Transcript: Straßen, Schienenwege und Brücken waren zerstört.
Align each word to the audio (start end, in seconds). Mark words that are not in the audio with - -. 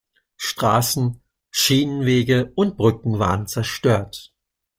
Straßen, 0.37 1.21
Schienenwege 1.51 2.51
und 2.55 2.75
Brücken 2.75 3.19
waren 3.19 3.45
zerstört. 3.45 4.33